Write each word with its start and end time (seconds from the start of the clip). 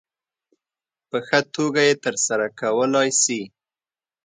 په 1.09 1.17
ښه 1.27 1.39
توګه 1.55 1.81
یې 1.87 1.93
ترسره 2.05 2.45
کولای 2.59 3.09
شي. 3.21 3.41